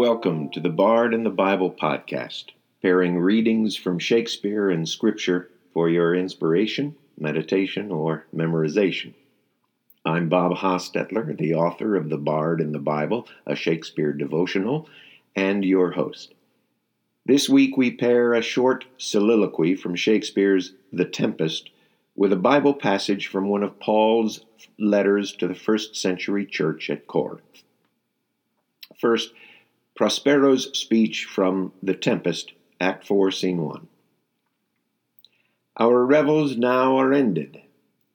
[0.00, 5.90] Welcome to the Bard and the Bible podcast, pairing readings from Shakespeare and Scripture for
[5.90, 9.12] your inspiration, meditation, or memorization.
[10.06, 14.88] I'm Bob Hostetler, the author of The Bard and the Bible, a Shakespeare devotional,
[15.36, 16.32] and your host.
[17.26, 21.68] This week we pair a short soliloquy from Shakespeare's The Tempest
[22.16, 24.46] with a Bible passage from one of Paul's
[24.78, 27.64] letters to the first century church at Corinth.
[28.98, 29.34] First,
[30.00, 33.86] Prospero's speech from The Tempest, Act 4, Scene 1.
[35.76, 37.60] Our revels now are ended.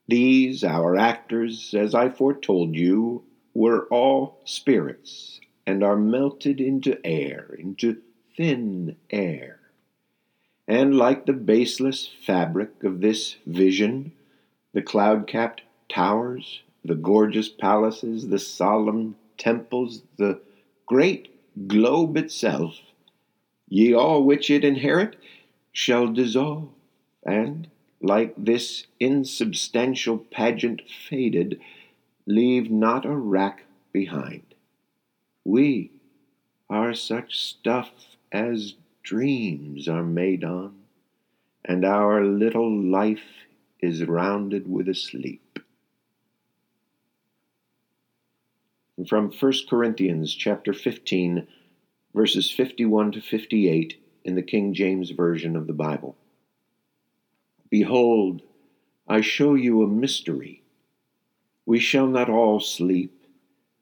[0.07, 3.21] These, our actors, as I foretold you,
[3.53, 8.01] were all spirits, and are melted into air, into
[8.35, 9.59] thin air.
[10.67, 14.11] And like the baseless fabric of this vision,
[14.73, 20.41] the cloud capped towers, the gorgeous palaces, the solemn temples, the
[20.87, 21.34] great
[21.67, 22.75] globe itself,
[23.67, 25.15] ye all which it inherit,
[25.71, 26.69] shall dissolve,
[27.25, 27.67] and,
[28.01, 31.59] like this insubstantial pageant faded,
[32.25, 34.43] leave not a rack behind.
[35.43, 35.91] We
[36.69, 37.91] are such stuff
[38.31, 40.75] as dreams are made on,
[41.63, 43.45] and our little life
[43.79, 45.41] is rounded with a sleep.
[49.05, 51.47] From 1 Corinthians chapter 15
[52.15, 56.15] verses 51 to 58 in the King James version of the Bible.
[57.69, 58.41] Behold,
[59.07, 60.63] I show you a mystery.
[61.65, 63.27] We shall not all sleep,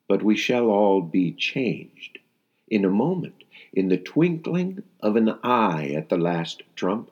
[0.08, 2.20] but we shall all be changed.
[2.68, 7.12] In a moment, in the twinkling of an eye at the last trump,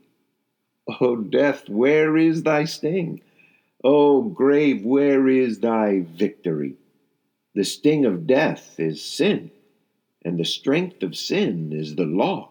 [0.99, 3.21] O death, where is thy sting?
[3.83, 6.75] O grave, where is thy victory?
[7.53, 9.51] The sting of death is sin,
[10.23, 12.49] and the strength of sin is the law.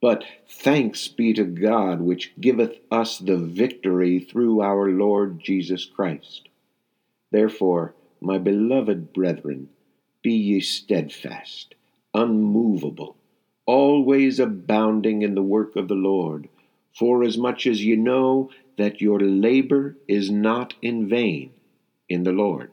[0.00, 6.48] But thanks be to God, which giveth us the victory through our Lord Jesus Christ.
[7.30, 9.68] Therefore, my beloved brethren,
[10.22, 11.74] be ye steadfast,
[12.12, 13.16] unmovable,
[13.66, 16.48] always abounding in the work of the Lord,
[16.98, 21.54] forasmuch as ye know that your labor is not in vain
[22.08, 22.70] in the Lord.